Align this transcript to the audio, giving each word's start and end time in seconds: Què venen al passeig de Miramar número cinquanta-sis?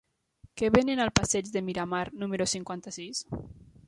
Què 0.61 0.69
venen 0.75 1.01
al 1.03 1.11
passeig 1.19 1.51
de 1.57 1.63
Miramar 1.67 2.01
número 2.23 2.47
cinquanta-sis? 2.57 3.21